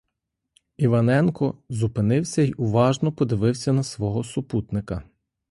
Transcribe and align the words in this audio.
Іваненко 0.77 1.57
зупинився 1.69 2.41
й 2.41 2.53
уважно 2.57 3.11
подивився 3.11 3.73
на 3.73 3.83
свого 3.83 4.23
супутника. 4.23 5.03